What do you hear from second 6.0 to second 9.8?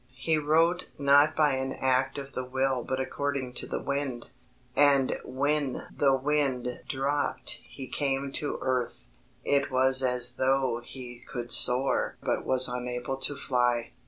wind dropped he came to earth. It